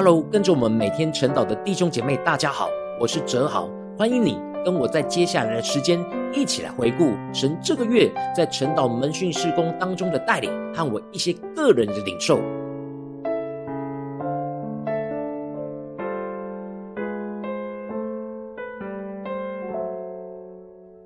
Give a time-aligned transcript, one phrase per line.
[0.00, 2.68] Hello，跟着我们每天晨祷的弟兄姐妹，大家好，
[3.00, 3.68] 我是哲豪，
[3.98, 5.98] 欢迎你跟我在接下来的时间
[6.32, 12.38] 一起来回顾神这个月在晨祷门训事工当中的带领和我一些个人的领受。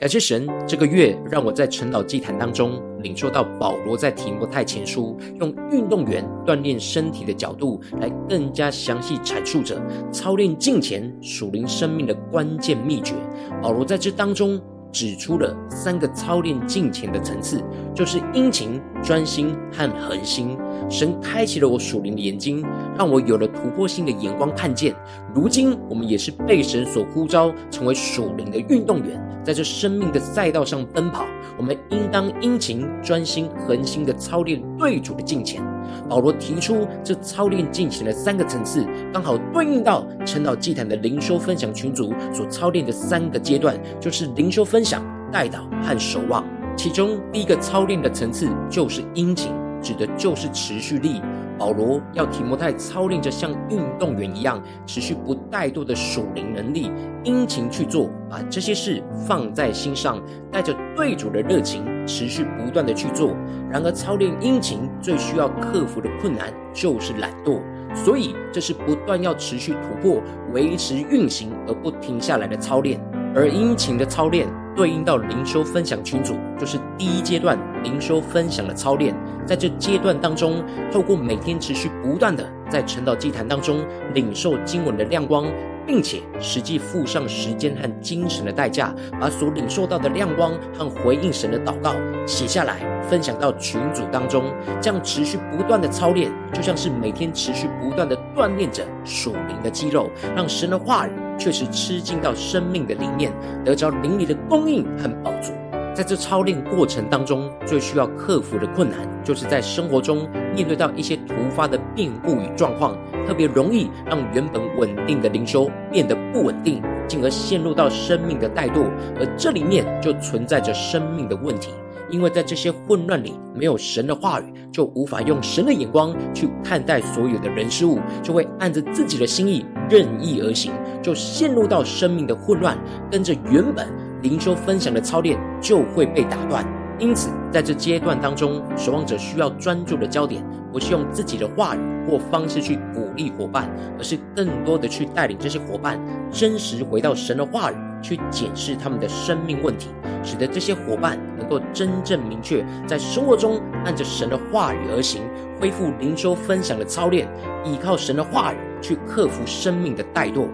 [0.00, 9.78] 感谢神，这个月让我在晨祷祭坛当中领受到保罗在提摩太前书用运动员锻炼身体的角度来更加详细阐述着
[10.10, 13.12] 操练敬虔属灵生命的关键秘诀。
[13.60, 14.58] 保罗在这当中
[14.90, 17.62] 指出了三个操练敬虔的层次，
[17.94, 20.56] 就是殷勤、专心和恒心。
[20.88, 22.64] 神开启了我属灵的眼睛，
[22.96, 24.94] 让我有了突破性的眼光，看见
[25.34, 29.20] 如今我们也是被神所呼召，成为属灵的运动员。
[29.42, 31.24] 在这生命的赛道上奔跑，
[31.56, 35.62] 我们应当殷勤、专心、恒心的操练对主的敬虔。
[36.08, 46.44] 保罗提出这操练敬虔的三个层次，刚好对应到晨祷祭坛的灵修分享群组所操练的三个阶段，就是灵修分享、代祷和守望。
[46.76, 49.52] 其中第一个操练的层次就是殷勤。
[49.82, 51.20] 指的就是持续力。
[51.58, 56.90] 保罗要提摩太操练着像运动员一样，持续不怠惰的属灵能力，
[57.22, 60.18] 殷勤去做，把这些事放在心上，
[60.50, 63.36] 带着对主的热情，持续不断的去做。
[63.70, 67.60] 然而，操练殷勤最需要克服的困难就是懒惰，
[67.94, 70.22] 所以这是不断要持续突破、
[70.54, 72.98] 维持运行而不停下来的操练。
[73.34, 79.14] 而殷勤的操练对应到灵修分享群组，就是第一阶段灵修分享的操练。
[79.46, 85.46] 在这阶段当中，透过每天持续不断的在晨祷祭坛当中领受经文的亮光，
[85.86, 91.94] 并且实际付上时间和精神的代价，把所领受到的亮光和回应神的祷告
[92.26, 94.44] 写下来，分享到群组当中。
[94.80, 103.32] 这样持续不断的操练，就像是每天持续不断的锻炼着属灵的肌肉，让神的话语确实吃进到生命的里面，
[103.64, 105.52] 得着灵里的供应和饱足。
[106.00, 112.96] 在这操练过程当中，最需要克服的困难，就是在生活中面对到一些突发的变故与状况，
[113.26, 118.86] 特别容易让原本稳定的灵修变得不稳定，进而陷入到生命的怠惰，
[119.18, 121.68] 而这里面就存在着生命的问题。
[122.08, 130.72] 因为在这些混乱里，没有神的话语，就无法用神的眼光去看待所有的人事物，就会按着自己的心意任意而行，
[131.02, 132.76] 就陷入到生命的混乱，
[133.10, 133.86] 跟着原本。
[134.22, 136.64] 灵修分享的操练就会被打断，
[136.98, 145.98] 因此在这阶段当中，守望者需要专注的焦点，不是用自己的话语或方式去鼓励伙伴，而是更多的去带领这些伙伴
[146.30, 149.88] 真实回到神的话语，去检视他们的生命问题，
[150.22, 155.22] 使得这些伙伴能够真正明确在生活中按着神的话语而行，
[155.60, 157.26] 恢复灵修分享的操练，
[157.64, 160.46] 依靠神的话语去克服生命的怠惰。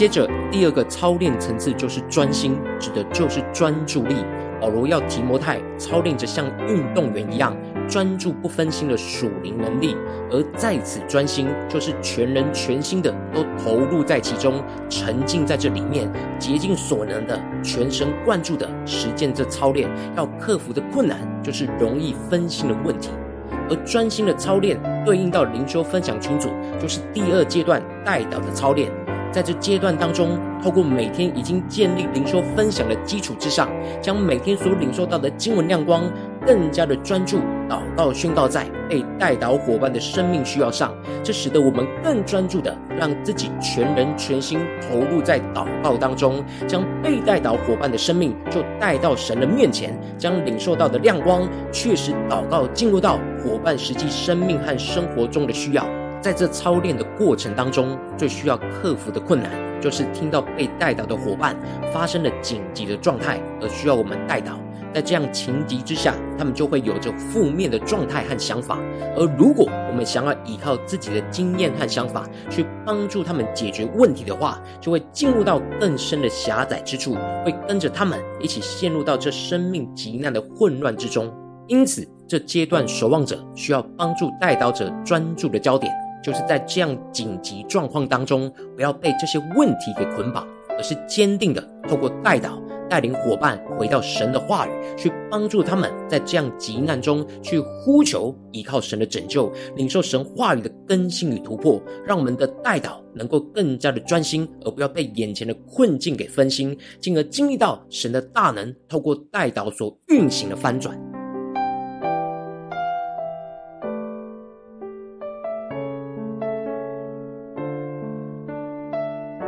[0.00, 4.14] 接着，第二个操练层次就是专心，指的就是专注力。
[4.58, 7.54] 保罗要提摩太操练着像运动员一样
[7.86, 9.94] 专注不分心的属灵能力，
[10.30, 19.86] 而在此专心，就是全人全心的都投入在其中，沉浸在这里面，竭尽所能的全神贯注的实践这操练。
[20.16, 23.10] 要克服的困难就是容易分心的问题，
[23.68, 26.48] 而专心的操练对应到灵修分享群组，
[26.80, 28.90] 就是第二阶段带导的操练。
[29.32, 33.70] 在这阶段当中，透过每天已经建立灵修分享的基础之上，
[34.02, 36.02] 将每天所领受到的经文亮光，
[36.44, 40.92] 更加的专注祷告宣告在被带导伙伴的生命需要上，
[41.22, 55.99] 这使得我们更专注的让自己全人全心投入在祷告当中，将被带导伙伴的生命就带到神的面前，将领受到的亮光确实祷告进入到伙伴实际生命和生活中的需要。
[56.20, 59.50] 在这操练的过程当中，最需要克服的困难，
[59.80, 61.56] 就是听到被代祷的伙伴
[61.92, 64.52] 发生了紧急的状态，而需要我们代祷。
[64.92, 68.76] 在这样情急之下，他们就会有着负面的状态和想法。
[69.16, 81.32] 而如果我们想要依靠自己的经验和想法去帮助他们解决问题的话，就会进入到更深的狭窄之处，会跟着他们一起陷入到这生命极难的混乱之中。
[81.68, 85.92] 因此，这阶段守望者需要帮助代祷者专注的焦点。
[86.22, 90.46] 就是在这样紧急状况当中，不要被这些问题给捆绑，
[90.76, 111.09] 而是坚定的透过代祷带领伙伴回到神的话语，去帮助他们在这样急难中去呼求，依靠神的拯救，领受神话语的更新与突破，让我们的代祷能够更加的专心，而不要被眼前的困境给分心，进而经历到神的大能，透过代祷所运行的翻转。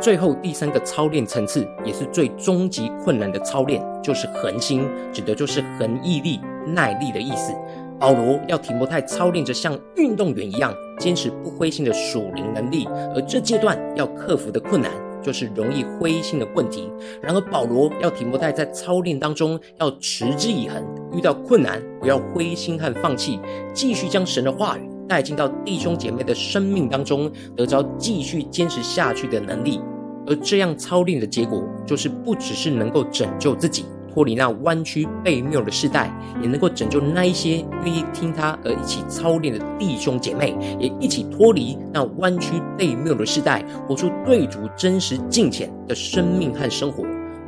[0.03, 7.53] 最后第三个操练层次，也是最终极困难的操练，就是恒心，指的就是恒毅力、耐力的意思。
[7.97, 12.85] 保罗要提摩太操练着像运动员一样坚持不灰心的属灵能力，
[13.15, 14.91] 而这阶段要克服的困难，
[15.21, 16.91] 就是容易灰心的问题。
[17.21, 20.83] 然而保罗要提摩太在操练当中要持之以恒，
[21.13, 23.39] 遇到困难不要灰心和放弃，
[23.73, 29.79] 继续将神的话语带进到弟兄姐妹的生命当中，得着继续坚持下去的能力。
[30.27, 47.03] 而这样操练的结果，就是不只是能够拯救自己，脱离那弯曲背谬的世代，也能够拯救那一些愿意听他而一起操练的弟兄姐妹，也一起脱离那弯曲背谬的世代，活出对主真实敬虔的生命和生活。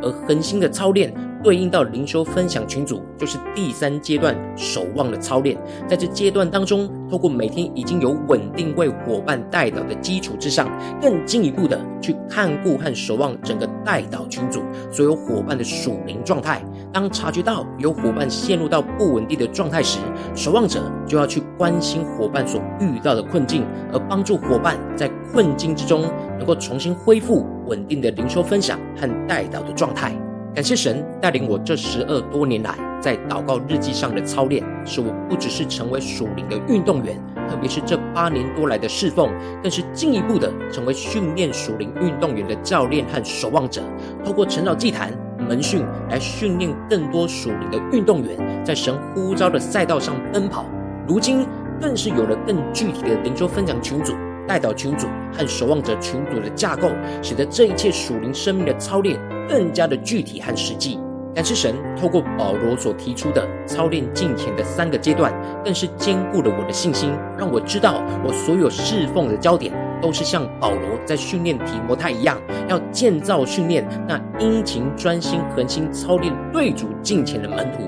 [0.05, 1.11] 而恒心的操练，
[1.43, 5.57] 对应到灵修分享群组，就是第三阶段守望的操练。
[5.87, 10.69] 在这阶段当中，透过每天已经有稳定为伙伴带导的基础之上，
[11.01, 14.61] 更进一步的去看顾和守望整个带导群组
[14.91, 16.63] 所有伙伴的属灵状态。
[16.93, 19.99] 当察觉到有伙伴陷入到不稳定的状态时，
[20.35, 26.03] 守望者就要去关心伙伴所遇到的困境，而帮助伙伴在困境之中
[26.37, 30.13] 能够重新恢复稳定的灵修分享和代祷的状态。
[30.53, 39.29] 感谢神带领我这十二多年来在祷告日记上的操练，使我不只是成为属灵的运动员，特别是这八年多来的侍奉，
[39.61, 43.81] 更是进一步的成为训练属灵运动员的教练和守望者。
[44.23, 50.65] 透过晨祷祭坛门训来训练更多属灵的运动员，在神呼召的赛道上奔跑。
[51.05, 51.45] 如今
[51.81, 54.13] 更是有了更具体的灵修分享群组、
[54.47, 56.89] 代祷群组和守望者群组的架构，
[57.21, 59.19] 使得这一切属灵生命的操练。
[59.47, 60.99] 更加的具体和实际，
[61.35, 65.31] 感谢神透过保罗所提出的操练进前的三个阶段，
[65.63, 69.71] 更是坚固了我的信心，让我知道我所有侍奉的焦点
[70.01, 77.87] 都是像保罗在训练提摩太一样，要建造训练那殷勤专心恒心操练对主进前的门徒，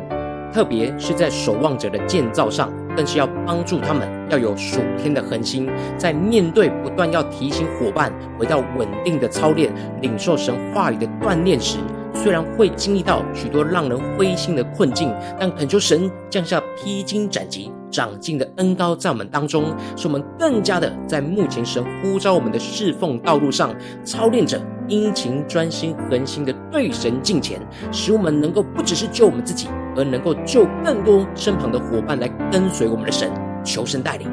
[0.53, 2.71] 特别是在守望者的建造上。
[2.97, 9.71] 更是要帮助他们要有属天的恒心，在面对不断要提醒伙伴回到稳定的操练、
[10.01, 11.77] 领受神话语的锻炼时，
[12.15, 19.65] 虽然会经历到许多让人灰心的困境，但恳求神降下披荆斩棘、长进的恩膏在我们当中，
[19.95, 23.73] 使我们更加的在目前神呼召我们的侍奉道路上
[24.03, 27.61] 操练着殷勤专心、恒心的对神敬虔，
[27.91, 29.67] 使我们能够不只是救我们自己。
[29.97, 33.31] 而能够救更多身旁的伙伴来跟随我们的神，
[33.63, 34.29] 求神带领。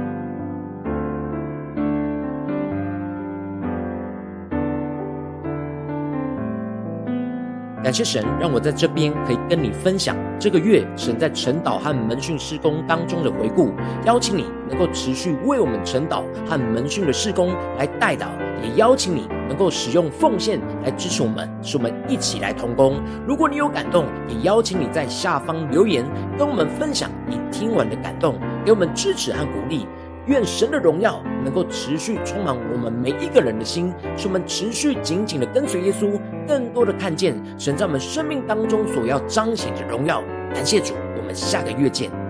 [7.83, 13.73] 感谢神，让我在这边可以跟你分享这个月神在晨岛和门训施工当中的回顾，
[14.07, 18.29] 邀请你能够持续为我们晨岛和门训的施工来代祷。
[18.63, 23.01] 也邀请你能够使用奉献来支持我们，使我们一起来同工。
[23.27, 26.05] 如果你有感动，也邀请你在下方留言，
[26.39, 29.87] 跟我们分享你听完的感动，给我们支持和鼓励。
[30.27, 36.19] 愿神的荣耀能够持续充满我们每一个人的心，使我们持续紧紧的跟随耶稣，
[36.49, 40.23] 更多的看见神在我们生命当中所要彰显的荣耀。
[40.55, 42.24] 感谢主，我们下个月见。